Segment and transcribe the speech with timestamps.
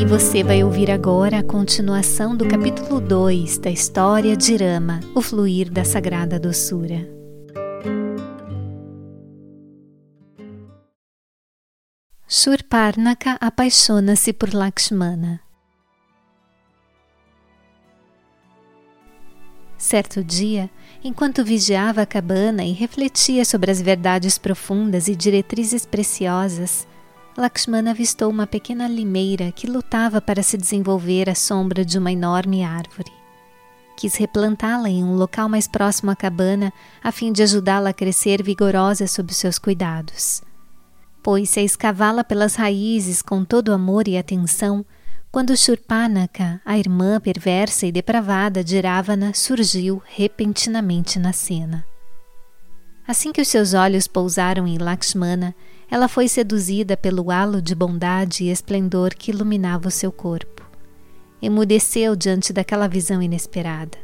[0.00, 5.22] E você vai ouvir agora a continuação do capítulo 2 da história de Rama, o
[5.22, 7.08] fluir da sagrada doçura.
[12.28, 15.40] Shurparnaka apaixona-se por Lakshmana.
[19.78, 20.68] Certo dia,
[21.04, 26.86] enquanto vigiava a cabana e refletia sobre as verdades profundas e diretrizes preciosas,
[27.36, 32.62] Lakshmana avistou uma pequena limeira que lutava para se desenvolver à sombra de uma enorme
[32.62, 33.12] árvore.
[33.96, 38.42] Quis replantá-la em um local mais próximo à cabana a fim de ajudá-la a crescer
[38.42, 40.42] vigorosa sob seus cuidados.
[41.22, 44.84] Pôs-se a escavá-la pelas raízes com todo amor e atenção,
[45.32, 51.84] quando Shurpanaka, a irmã perversa e depravada de Ravana, surgiu repentinamente na cena.
[53.06, 55.54] Assim que os seus olhos pousaram em Lakshmana,
[55.94, 60.68] ela foi seduzida pelo halo de bondade e esplendor que iluminava o seu corpo.
[61.40, 63.96] Emudeceu diante daquela visão inesperada.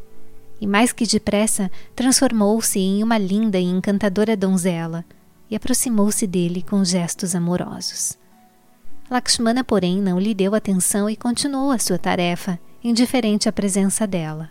[0.61, 5.05] E mais que depressa, transformou-se em uma linda e encantadora donzela
[5.51, 8.17] e aproximou-se dele com gestos amorosos.
[9.11, 14.49] Lakshmana, porém, não lhe deu atenção e continuou a sua tarefa, indiferente à presença dela.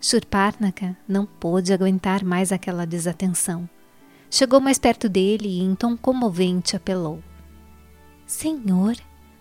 [0.00, 3.68] Shurparnaka não pôde aguentar mais aquela desatenção.
[4.30, 7.22] Chegou mais perto dele e, em tom comovente, apelou:
[8.26, 8.96] Senhor,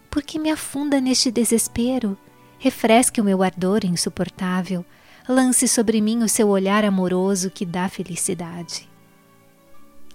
[0.09, 2.17] por que me afunda neste desespero?
[2.59, 4.85] Refresque o meu ardor insuportável.
[5.27, 8.89] Lance sobre mim o seu olhar amoroso que dá felicidade.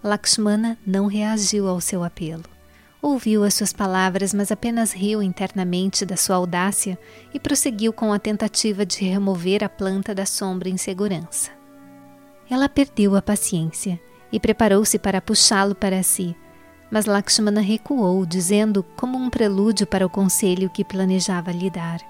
[0.03, 2.45] Lakshmana não reagiu ao seu apelo.
[3.01, 6.99] Ouviu as suas palavras, mas apenas riu internamente da sua audácia
[7.33, 11.51] e prosseguiu com a tentativa de remover a planta da sombra em segurança.
[12.51, 14.01] Ela perdeu a paciência
[14.33, 16.37] e preparou-se para puxá-lo para si,
[16.91, 22.01] mas Lakshmana recuou, dizendo, como um prelúdio para o conselho que planejava lhe dar: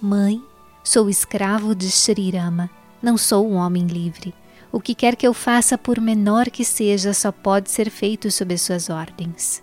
[0.00, 0.42] Mãe,
[0.82, 2.68] sou escravo de Shrirama,
[3.02, 4.34] não sou um homem livre.
[4.70, 8.56] O que quer que eu faça, por menor que seja, só pode ser feito sob
[8.58, 9.62] suas ordens.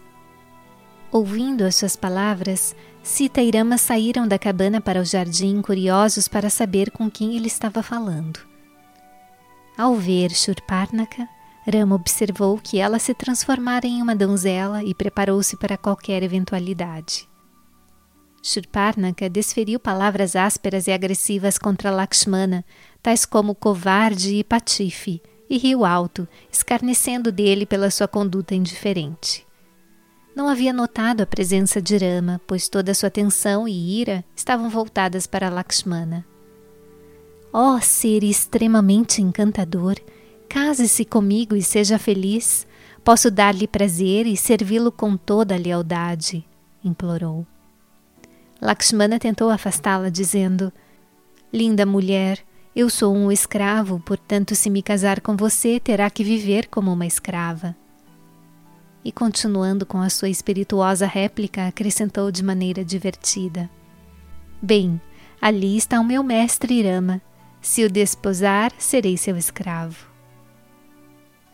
[1.11, 6.49] Ouvindo as suas palavras, Sita e Rama saíram da cabana para o jardim, curiosos para
[6.49, 8.39] saber com quem ele estava falando.
[9.77, 11.29] Ao ver Shurparnaka,
[11.71, 17.27] Rama observou que ela se transformara em uma donzela e preparou-se para qualquer eventualidade.
[18.43, 22.63] Shurparnaka desferiu palavras ásperas e agressivas contra Lakshmana,
[23.01, 29.45] tais como covarde e patife, e riu alto, escarnecendo dele pela sua conduta indiferente.
[30.35, 35.25] Não havia notado a presença de Rama, pois toda sua atenção e ira estavam voltadas
[35.25, 36.23] para Lakshmana.
[37.51, 39.95] Ó oh, ser extremamente encantador,
[40.55, 42.65] case-se comigo e seja feliz.
[43.03, 46.45] Posso dar-lhe prazer e servi-lo com toda a lealdade,
[46.81, 47.45] implorou.
[48.61, 50.71] Lakshmana tentou afastá-la, dizendo:
[51.51, 52.39] Linda mulher,
[52.73, 57.05] eu sou um escravo, portanto, se me casar com você, terá que viver como uma
[57.05, 57.75] escrava
[59.03, 63.69] e, continuando com a sua espirituosa réplica, acrescentou de maneira divertida:
[64.61, 65.01] Bem,
[65.41, 67.21] ali está o meu mestre Irama.
[67.61, 70.14] Se o desposar, serei seu escravo.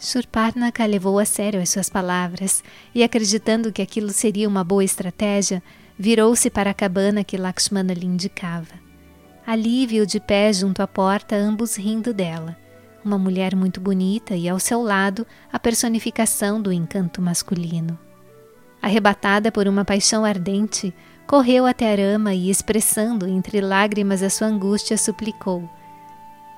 [0.01, 2.63] Shurparnaka levou a sério as suas palavras
[2.93, 5.61] e, acreditando que aquilo seria uma boa estratégia,
[5.97, 8.73] virou-se para a cabana que Lakshmana lhe indicava.
[9.45, 12.57] Ali viu de pé junto à porta ambos rindo dela
[13.03, 17.97] uma mulher muito bonita e ao seu lado a personificação do encanto masculino.
[18.81, 20.93] Arrebatada por uma paixão ardente,
[21.27, 25.69] correu até Arama e, expressando entre lágrimas a sua angústia, suplicou: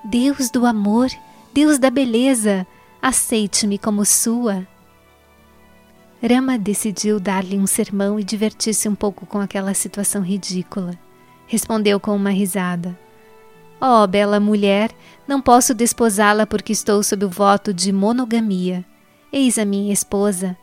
[0.06, 1.10] Deus do amor,
[1.54, 2.66] Deus da beleza,
[3.04, 4.66] aceite-me como sua.
[6.26, 10.98] Rama decidiu dar-lhe um sermão e divertir-se um pouco com aquela situação ridícula.
[11.46, 12.98] Respondeu com uma risada:
[13.82, 14.90] Oh, bela mulher,
[15.28, 18.86] não posso desposá-la porque estou sob o voto de monogamia.
[19.34, 20.56] Eis a minha esposa.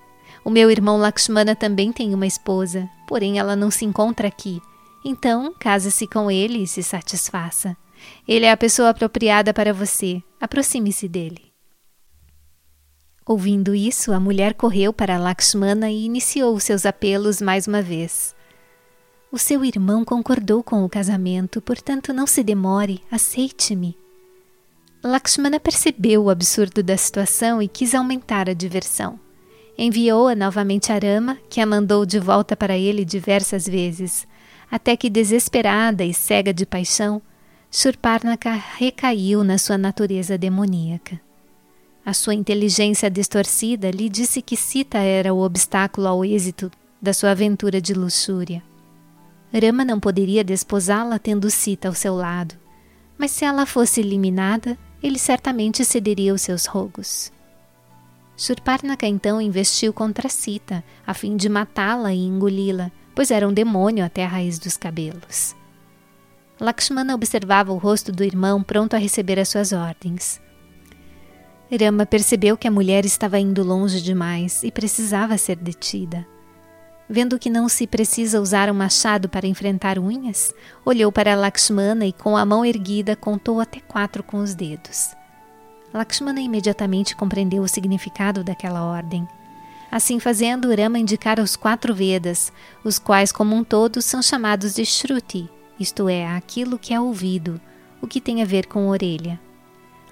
[0.42, 4.62] O meu irmão Lakshmana também tem uma esposa, porém ela não se encontra aqui.
[5.04, 7.76] Então, case-se com ele e se satisfaça.
[8.26, 10.22] Ele é a pessoa apropriada para você.
[10.40, 11.49] Aproxime-se dele.
[13.30, 18.34] Ouvindo isso, a mulher correu para Lakshmana e iniciou seus apelos mais uma vez.
[19.30, 23.96] O seu irmão concordou com o casamento, portanto não se demore, aceite-me.
[25.04, 29.16] Lakshmana percebeu o absurdo da situação e quis aumentar a diversão.
[29.78, 34.26] Enviou-a novamente a Rama, que a mandou de volta para ele diversas vezes,
[34.68, 37.22] até que, desesperada e cega de paixão,
[37.70, 41.29] Shurparnaka recaiu na sua natureza demoníaca.
[42.10, 46.68] A sua inteligência distorcida lhe disse que Sita era o obstáculo ao êxito
[47.00, 48.64] da sua aventura de luxúria.
[49.54, 52.56] Rama não poderia desposá-la tendo Sita ao seu lado,
[53.16, 57.30] mas se ela fosse eliminada, ele certamente cederia aos seus rogos.
[58.36, 64.04] Surparnaka então investiu contra Sita, a fim de matá-la e engoli-la, pois era um demônio
[64.04, 65.54] até a raiz dos cabelos.
[66.58, 70.40] Lakshmana observava o rosto do irmão pronto a receber as suas ordens.
[71.78, 76.26] Rama percebeu que a mulher estava indo longe demais e precisava ser detida.
[77.08, 82.12] Vendo que não se precisa usar um machado para enfrentar unhas, olhou para Lakshmana e
[82.12, 85.14] com a mão erguida contou até quatro com os dedos.
[85.92, 89.26] Lakshmana imediatamente compreendeu o significado daquela ordem.
[89.90, 92.52] Assim fazendo, Rama indicara os quatro Vedas,
[92.84, 95.50] os quais, como um todo, são chamados de Shruti,
[95.80, 97.60] isto é, aquilo que é ouvido,
[98.00, 99.40] o que tem a ver com orelha.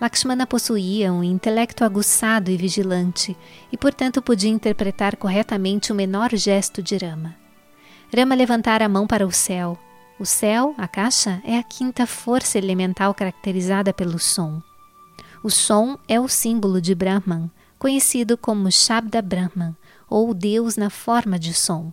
[0.01, 3.37] Lakshmana possuía um intelecto aguçado e vigilante,
[3.73, 7.35] e portanto podia interpretar corretamente o menor gesto de Rama.
[8.15, 9.77] Rama levantara a mão para o céu.
[10.19, 14.63] O céu, a caixa, é a quinta força elemental caracterizada pelo som.
[15.43, 19.77] O som é o símbolo de Brahman, conhecido como Shabda Brahman,
[20.09, 21.93] ou Deus na forma de som.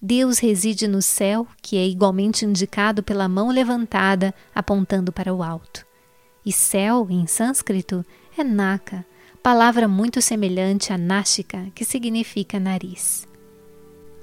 [0.00, 5.85] Deus reside no céu, que é igualmente indicado pela mão levantada apontando para o alto.
[6.46, 8.06] E céu, em sânscrito,
[8.38, 9.04] é Naka,
[9.42, 13.26] palavra muito semelhante a Nashika, que significa nariz.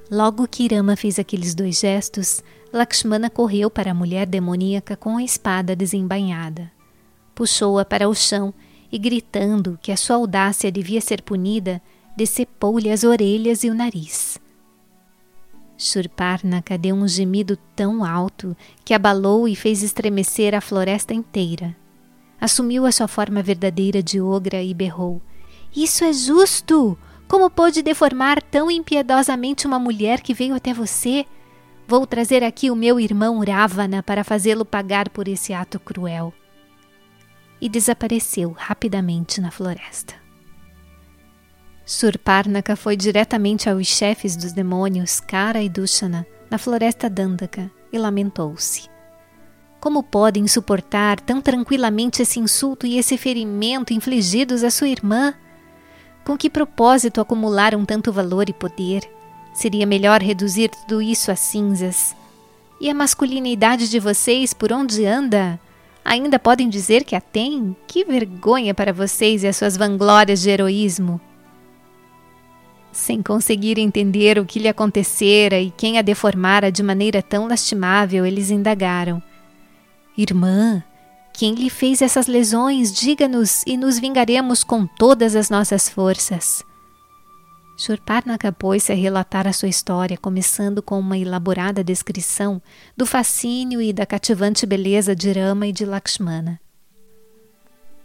[0.10, 2.42] Logo que Rama fez aqueles dois gestos,
[2.72, 6.72] Lakshmana correu para a mulher demoníaca com a espada desembainhada.
[7.36, 8.54] Puxou-a para o chão
[8.90, 11.82] e, gritando que a sua audácia devia ser punida,
[12.16, 14.40] decepou-lhe as orelhas e o nariz.
[15.78, 18.56] Shurparnaka deu um gemido tão alto
[18.86, 21.83] que abalou e fez estremecer a floresta inteira.
[22.44, 25.22] Assumiu a sua forma verdadeira de ogra e berrou:
[25.74, 27.00] Isso é justo!
[27.26, 31.26] Como pôde deformar tão impiedosamente uma mulher que veio até você?
[31.88, 36.34] Vou trazer aqui o meu irmão Ravana para fazê-lo pagar por esse ato cruel
[37.62, 40.14] e desapareceu rapidamente na floresta.
[41.86, 48.93] Surparnaka foi diretamente aos chefes dos demônios, Kara e Dushana, na floresta Dandaka, e lamentou-se.
[49.84, 55.34] Como podem suportar tão tranquilamente esse insulto e esse ferimento infligidos à sua irmã?
[56.24, 59.02] Com que propósito acumularam tanto valor e poder?
[59.54, 62.16] Seria melhor reduzir tudo isso a cinzas.
[62.80, 65.60] E a masculinidade de vocês por onde anda?
[66.06, 67.76] Ainda podem dizer que a têm?
[67.86, 71.20] Que vergonha para vocês e as suas vanglórias de heroísmo!
[72.90, 78.26] Sem conseguir entender o que lhe acontecera e quem a deformara de maneira tão lastimável,
[78.26, 79.22] eles indagaram:
[80.18, 80.84] Irmã,
[81.34, 82.94] quem lhe fez essas lesões?
[82.94, 86.64] Diga-nos e nos vingaremos com todas as nossas forças.
[87.76, 92.62] Shurparnaka pôs-se a relatar a sua história, começando com uma elaborada descrição
[92.96, 96.62] do fascínio e da cativante beleza de Rama e de Lakshmana.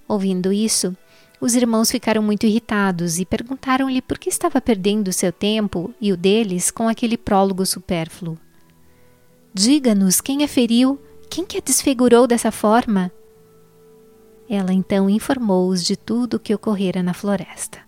[0.09, 0.97] Ouvindo isso,
[1.39, 6.17] os irmãos ficaram muito irritados e perguntaram-lhe por que estava perdendo seu tempo e o
[6.17, 8.39] deles com aquele prólogo supérfluo.
[9.53, 13.13] Diga-nos quem a feriu, quem que a desfigurou dessa forma?
[14.49, 17.79] Ela então informou-os de tudo o que ocorrera na floresta.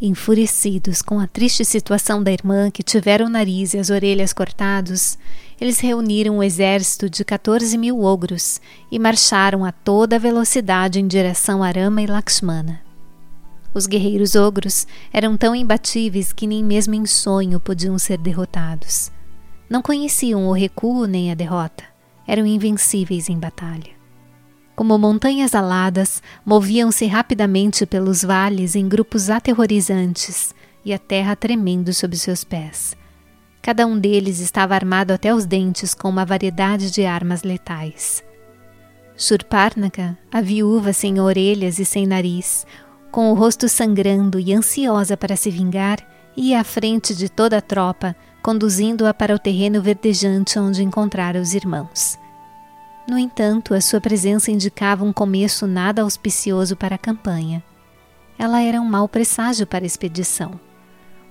[0.00, 5.16] Enfurecidos com a triste situação da irmã que tivera o nariz e as orelhas cortados,
[5.60, 8.60] eles reuniram um exército de 14 mil ogros
[8.90, 12.80] e marcharam a toda velocidade em direção a Rama e Lakshmana.
[13.72, 19.10] Os guerreiros ogros eram tão imbatíveis que nem mesmo em sonho podiam ser derrotados.
[19.68, 21.93] Não conheciam o recuo nem a derrota,
[22.26, 23.92] eram invencíveis em batalha.
[24.74, 30.54] Como montanhas aladas, moviam-se rapidamente pelos vales em grupos aterrorizantes
[30.84, 32.96] e a terra tremendo sob seus pés.
[33.62, 38.22] Cada um deles estava armado até os dentes com uma variedade de armas letais.
[39.16, 42.66] Surparnaka, a viúva sem orelhas e sem nariz,
[43.12, 45.98] com o rosto sangrando e ansiosa para se vingar,
[46.36, 51.54] ia à frente de toda a tropa, conduzindo-a para o terreno verdejante onde encontrara os
[51.54, 52.18] irmãos.
[53.08, 57.64] No entanto, a sua presença indicava um começo nada auspicioso para a campanha.
[58.38, 60.60] Ela era um mau presságio para a expedição.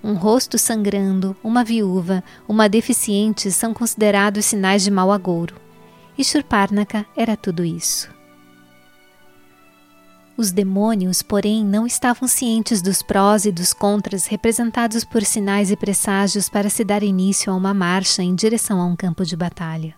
[0.03, 5.53] Um rosto sangrando, uma viúva, uma deficiente são considerados sinais de mau agouro.
[6.17, 8.09] E Shurparnaka era tudo isso.
[10.35, 15.75] Os demônios, porém, não estavam cientes dos prós e dos contras representados por sinais e
[15.75, 19.93] presságios para se dar início a uma marcha em direção a um campo de batalha.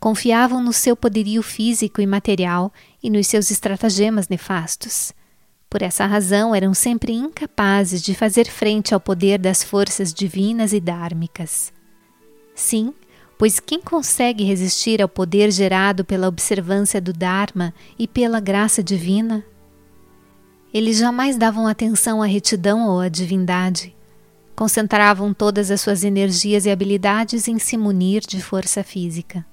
[0.00, 5.12] Confiavam no seu poderio físico e material e nos seus estratagemas nefastos.
[5.68, 10.80] Por essa razão, eram sempre incapazes de fazer frente ao poder das forças divinas e
[10.80, 11.72] dármicas.
[12.54, 12.94] Sim,
[13.42, 19.44] pois quem consegue resistir ao poder gerado pela observância do Dharma e pela graça divina?
[20.72, 23.96] Eles jamais davam atenção à retidão ou à divindade.
[24.54, 29.44] Concentravam todas as suas energias e habilidades em se munir de força física.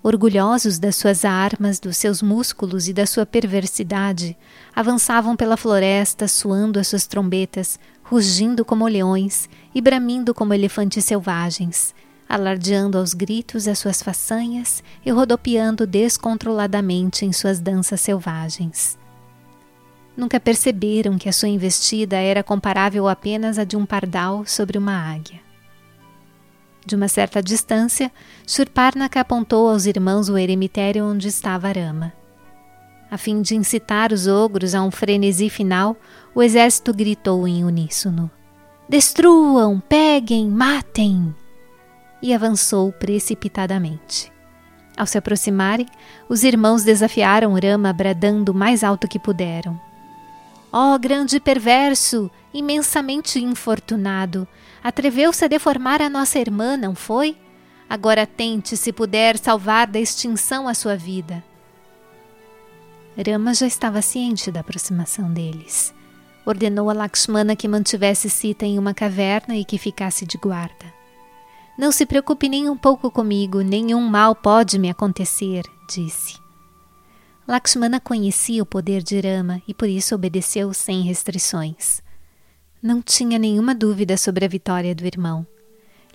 [0.00, 4.36] Orgulhosos das suas armas, dos seus músculos e da sua perversidade,
[4.72, 11.92] avançavam pela floresta, suando as suas trombetas, rugindo como leões e bramindo como elefantes selvagens,
[12.28, 18.98] alardeando aos gritos as suas façanhas e rodopiando descontroladamente em suas danças selvagens.
[20.16, 24.94] Nunca perceberam que a sua investida era comparável apenas à de um pardal sobre uma
[24.94, 25.40] águia.
[26.86, 28.12] De uma certa distância,
[28.46, 32.12] Shurparnaka apontou aos irmãos o eremitério onde estava Arama.
[33.10, 35.96] A fim de incitar os ogros a um frenesi final,
[36.34, 38.30] o exército gritou em uníssono:
[38.88, 41.34] Destruam, peguem, matem!
[42.24, 44.32] E avançou precipitadamente.
[44.96, 45.86] Ao se aproximarem,
[46.26, 49.78] os irmãos desafiaram Rama bradando o mais alto que puderam.
[50.72, 54.48] Ó oh, grande perverso, imensamente infortunado,
[54.82, 57.36] atreveu-se a deformar a nossa irmã, não foi?
[57.90, 61.44] Agora tente, se puder, salvar da extinção a sua vida.
[63.22, 65.92] Rama já estava ciente da aproximação deles.
[66.46, 71.03] Ordenou a Lakshmana que mantivesse Sita em uma caverna e que ficasse de guarda.
[71.76, 76.38] Não se preocupe nem um pouco comigo, nenhum mal pode me acontecer, disse.
[77.46, 82.00] Lakshmana conhecia o poder de Rama e por isso obedeceu sem restrições.
[82.80, 85.46] Não tinha nenhuma dúvida sobre a vitória do irmão.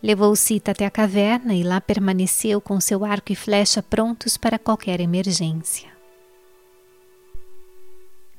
[0.01, 4.57] Levou Sita até a caverna e lá permaneceu com seu arco e flecha prontos para
[4.57, 5.98] qualquer emergência.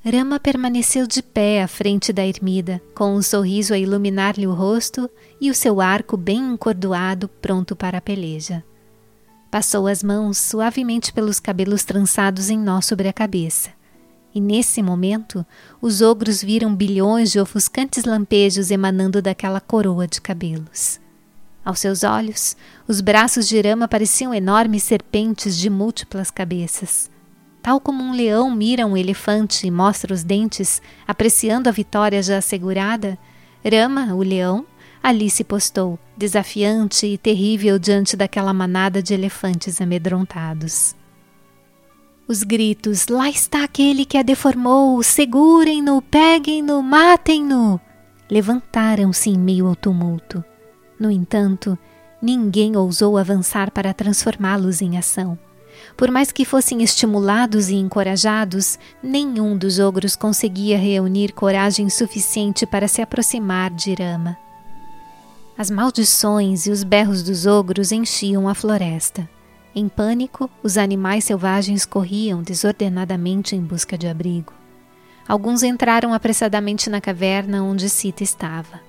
[0.02, 5.10] Rama permaneceu de pé à frente da ermida, com um sorriso a iluminar-lhe o rosto
[5.38, 8.64] e o seu arco bem encordoado, pronto para a peleja.
[9.50, 13.70] Passou as mãos suavemente pelos cabelos trançados em nó sobre a cabeça.
[14.34, 15.44] E nesse momento,
[15.82, 20.98] os ogros viram bilhões de ofuscantes lampejos emanando daquela coroa de cabelos.
[21.62, 22.56] Aos seus olhos,
[22.88, 27.10] os braços de Rama pareciam enormes serpentes de múltiplas cabeças.
[27.62, 32.38] Tal como um leão mira um elefante e mostra os dentes, apreciando a vitória já
[32.38, 33.18] assegurada,
[33.64, 34.64] Rama, o leão,
[35.02, 40.94] ali se postou, desafiante e terrível diante daquela manada de elefantes amedrontados.
[42.26, 45.02] Os gritos: Lá está aquele que a deformou!
[45.02, 47.80] Segurem-no, peguem-no, matem-no!
[48.30, 50.44] levantaram-se em meio ao tumulto.
[50.98, 51.76] No entanto,
[52.22, 55.36] ninguém ousou avançar para transformá-los em ação.
[56.00, 62.88] Por mais que fossem estimulados e encorajados, nenhum dos ogros conseguia reunir coragem suficiente para
[62.88, 64.34] se aproximar de Irama.
[65.58, 69.28] As maldições e os berros dos ogros enchiam a floresta.
[69.74, 74.54] Em pânico, os animais selvagens corriam desordenadamente em busca de abrigo.
[75.28, 78.80] Alguns entraram apressadamente na caverna onde Sita estava.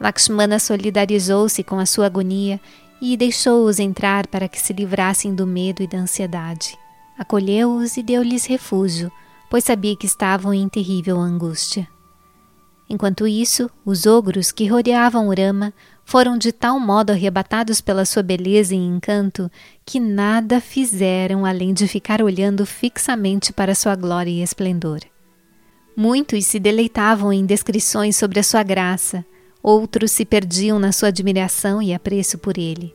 [0.00, 2.58] Lakshmana solidarizou-se com a sua agonia
[3.00, 6.78] e deixou-os entrar para que se livrassem do medo e da ansiedade.
[7.18, 9.10] Acolheu-os e deu-lhes refúgio,
[9.50, 11.88] pois sabia que estavam em terrível angústia.
[12.88, 15.72] Enquanto isso, os ogros que rodeavam Urama
[16.04, 19.50] foram de tal modo arrebatados pela sua beleza e encanto
[19.84, 25.00] que nada fizeram além de ficar olhando fixamente para sua glória e esplendor.
[25.96, 29.24] Muitos se deleitavam em descrições sobre a sua graça,
[29.66, 32.94] outros se perdiam na sua admiração e apreço por ele.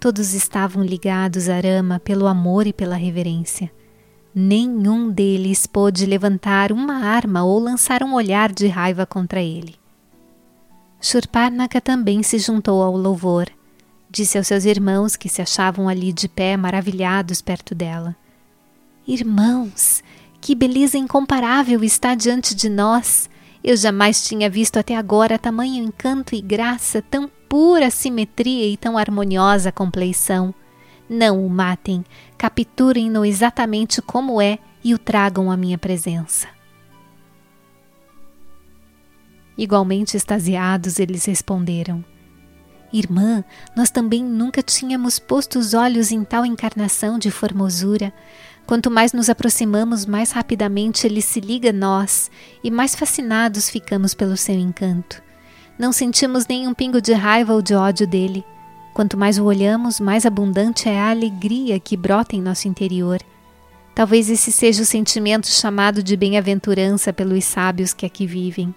[0.00, 3.70] Todos estavam ligados a Rama pelo amor e pela reverência.
[4.34, 9.76] Nenhum deles pôde levantar uma arma ou lançar um olhar de raiva contra ele.
[11.00, 13.46] Shurparnaka também se juntou ao louvor.
[14.10, 18.16] Disse aos seus irmãos que se achavam ali de pé, maravilhados perto dela:
[19.06, 20.02] Irmãos,
[20.40, 23.30] que beleza incomparável está diante de nós!
[23.64, 28.98] Eu jamais tinha visto até agora tamanho encanto e graça, tão pura simetria e tão
[28.98, 30.52] harmoniosa compleição.
[31.08, 32.04] Não o matem,
[32.36, 36.48] capturem-no exatamente como é e o tragam à minha presença.
[39.56, 42.04] Igualmente extasiados, eles responderam:
[42.92, 43.44] Irmã,
[43.76, 48.12] nós também nunca tínhamos posto os olhos em tal encarnação de formosura.
[48.72, 52.30] Quanto mais nos aproximamos, mais rapidamente ele se liga a nós
[52.64, 55.22] e mais fascinados ficamos pelo seu encanto.
[55.78, 58.42] Não sentimos nenhum pingo de raiva ou de ódio dele.
[58.94, 63.20] Quanto mais o olhamos, mais abundante é a alegria que brota em nosso interior.
[63.94, 68.74] Talvez esse seja o sentimento chamado de bem-aventurança pelos sábios que aqui vivem.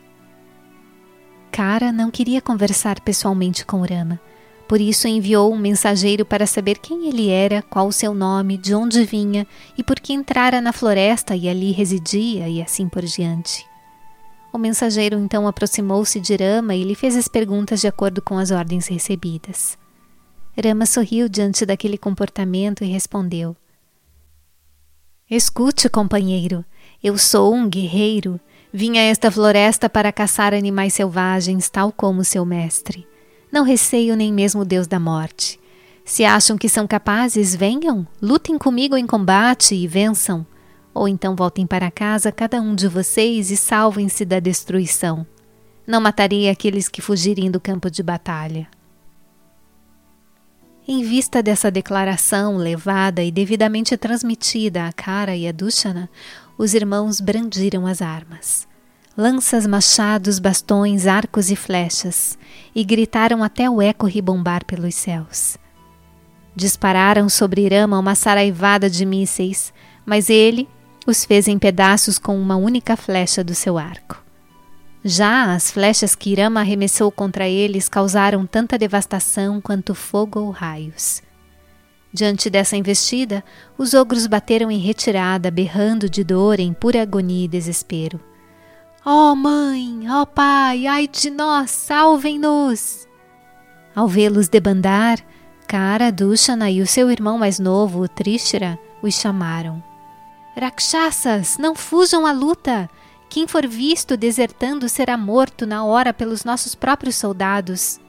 [1.49, 4.19] Kara não queria conversar pessoalmente com Rama,
[4.67, 8.73] por isso enviou um mensageiro para saber quem ele era, qual o seu nome, de
[8.73, 9.45] onde vinha
[9.77, 13.65] e por que entrara na floresta e ali residia e assim por diante.
[14.51, 18.51] O mensageiro então aproximou-se de Rama e lhe fez as perguntas de acordo com as
[18.51, 19.77] ordens recebidas.
[20.63, 23.55] Rama sorriu diante daquele comportamento e respondeu:
[25.29, 26.63] Escute, companheiro,
[27.03, 28.39] eu sou um guerreiro.
[28.71, 33.07] Vim a esta floresta para caçar animais selvagens, tal como seu mestre.
[33.55, 35.57] Não receio nem mesmo o Deus da morte.
[36.03, 40.45] Se acham que são capazes, venham, lutem comigo em combate e vençam.
[40.93, 45.25] Ou então voltem para casa cada um de vocês e salvem-se da destruição.
[45.87, 48.67] Não matarei aqueles que fugirem do campo de batalha.
[50.85, 56.09] Em vista dessa declaração levada e devidamente transmitida a Kara e a Dushana,
[56.57, 58.67] os irmãos brandiram as armas.
[59.17, 62.37] Lanças, machados, bastões, arcos e flechas,
[62.75, 65.57] e gritaram até o eco ribombar pelos céus.
[66.53, 69.73] Dispararam sobre Irama uma saraivada de mísseis,
[70.05, 70.67] mas ele
[71.07, 74.21] os fez em pedaços com uma única flecha do seu arco.
[75.01, 81.21] Já as flechas que Irama arremessou contra eles causaram tanta devastação quanto fogo ou raios.
[82.11, 83.43] Diante dessa investida,
[83.77, 88.19] os ogros bateram em retirada, berrando de dor em pura agonia e desespero.
[89.07, 93.07] Ó oh, mãe, ó oh, pai, ai de nós, salvem-nos!
[93.95, 95.19] Ao vê-los debandar,
[95.67, 99.83] Kara, Dushana e o seu irmão mais novo, Trishra, os chamaram.
[100.59, 102.89] Rakshasas, não fujam à luta!
[103.29, 107.99] Quem for visto desertando será morto na hora pelos nossos próprios soldados.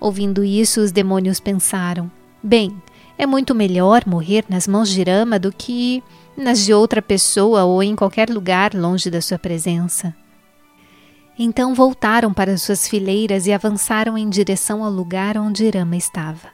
[0.00, 2.10] Ouvindo isso, os demônios pensaram:
[2.42, 2.82] Bem,
[3.16, 6.02] é muito melhor morrer nas mãos de Rama do que
[6.36, 10.14] nas de outra pessoa ou em qualquer lugar longe da sua presença.
[11.38, 16.48] Então voltaram para suas fileiras e avançaram em direção ao lugar onde Rama estava.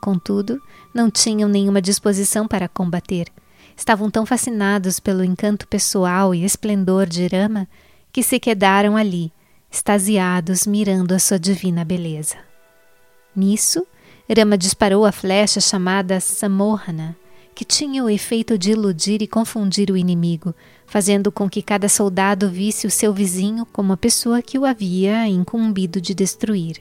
[0.00, 0.60] Contudo,
[0.94, 3.30] não tinham nenhuma disposição para combater
[3.78, 7.68] estavam tão fascinados pelo encanto pessoal e esplendor de Rama
[8.12, 9.32] que se quedaram ali,
[9.70, 12.36] extasiados, mirando a sua divina beleza.
[13.36, 13.86] Nisso,
[14.36, 17.16] Rama disparou a flecha chamada Samohana,
[17.58, 20.54] que tinha o efeito de iludir e confundir o inimigo,
[20.86, 25.26] fazendo com que cada soldado visse o seu vizinho como a pessoa que o havia
[25.26, 26.76] incumbido de destruir.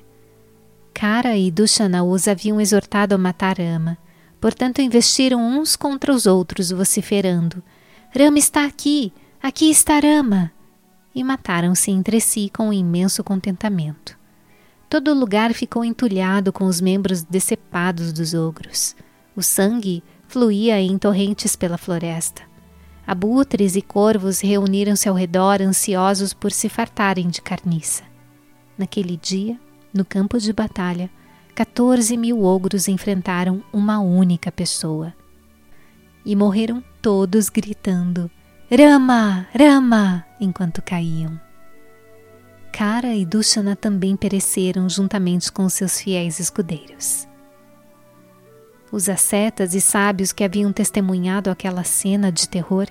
[0.94, 3.98] Kara e Dushana os haviam exortado a matar Rama,
[4.40, 7.64] Portanto, investiram uns contra os outros, vociferando:
[8.16, 9.12] Rama está aqui!
[9.42, 10.52] Aqui está Rama!
[11.16, 14.16] E mataram-se entre si com um imenso contentamento.
[14.88, 18.96] Todo o lugar ficou entulhado com os membros decepados dos ogros.
[19.36, 22.44] O sangue fluía em torrentes pela floresta.
[23.06, 28.04] Abutres e corvos reuniram-se ao redor, ansiosos por se fartarem de carniça.
[28.78, 29.58] Naquele dia,
[29.94, 31.10] no campo de batalha,
[31.56, 35.14] 14 mil ogros enfrentaram uma única pessoa.
[36.26, 38.30] E morreram todos gritando:
[38.70, 39.48] Rama!
[39.58, 40.26] Rama!
[40.40, 41.40] enquanto caíam.
[42.74, 47.28] Kara e Dushana também pereceram juntamente com seus fiéis escudeiros.
[48.92, 52.88] Os ascetas e sábios que haviam testemunhado aquela cena de terror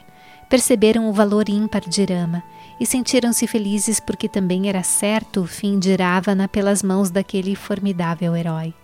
[0.48, 2.42] perceberam o valor ímpar de Rama
[2.78, 8.36] e sentiram-se felizes porque também era certo o fim de Ravana pelas mãos daquele formidável
[8.36, 8.74] herói.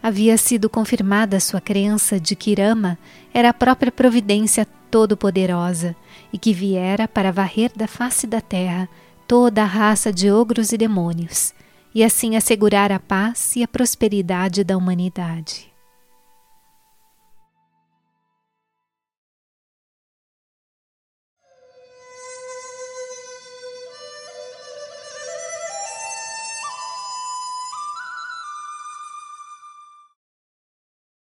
[0.00, 2.98] Havia sido confirmada sua crença de que Rama
[3.34, 5.94] era a própria providência todo-poderosa
[6.32, 8.88] e que viera para varrer da face da terra
[9.26, 11.54] toda a raça de ogros e demônios,
[11.94, 15.71] e assim assegurar a paz e a prosperidade da humanidade.